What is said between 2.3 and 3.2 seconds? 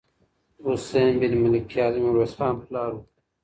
خان پلار و.